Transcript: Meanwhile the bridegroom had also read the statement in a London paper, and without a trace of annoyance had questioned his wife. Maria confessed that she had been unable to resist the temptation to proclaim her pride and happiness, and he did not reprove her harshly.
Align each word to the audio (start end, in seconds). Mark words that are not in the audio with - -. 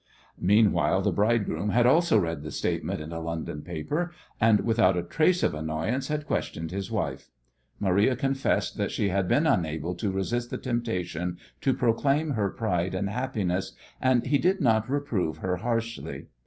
Meanwhile 0.39 1.03
the 1.03 1.11
bridegroom 1.11 1.69
had 1.69 1.85
also 1.85 2.17
read 2.17 2.41
the 2.41 2.49
statement 2.49 3.01
in 3.01 3.11
a 3.11 3.19
London 3.21 3.61
paper, 3.61 4.11
and 4.39 4.61
without 4.61 4.97
a 4.97 5.03
trace 5.03 5.43
of 5.43 5.53
annoyance 5.53 6.07
had 6.07 6.25
questioned 6.25 6.71
his 6.71 6.89
wife. 6.89 7.29
Maria 7.79 8.15
confessed 8.15 8.77
that 8.77 8.89
she 8.89 9.09
had 9.09 9.27
been 9.27 9.45
unable 9.45 9.93
to 9.93 10.09
resist 10.11 10.49
the 10.49 10.57
temptation 10.57 11.37
to 11.61 11.75
proclaim 11.75 12.31
her 12.31 12.49
pride 12.49 12.95
and 12.95 13.11
happiness, 13.11 13.73
and 14.01 14.25
he 14.25 14.39
did 14.39 14.59
not 14.59 14.89
reprove 14.89 15.37
her 15.37 15.57
harshly. 15.57 16.29